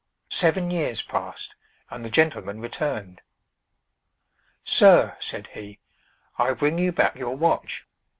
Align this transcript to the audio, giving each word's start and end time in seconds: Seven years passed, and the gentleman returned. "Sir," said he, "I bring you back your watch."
Seven 0.31 0.71
years 0.71 1.03
passed, 1.03 1.53
and 1.91 2.03
the 2.03 2.09
gentleman 2.09 2.59
returned. 2.59 3.21
"Sir," 4.63 5.15
said 5.19 5.49
he, 5.53 5.77
"I 6.39 6.53
bring 6.53 6.79
you 6.79 6.91
back 6.91 7.15
your 7.17 7.35
watch." 7.35 7.85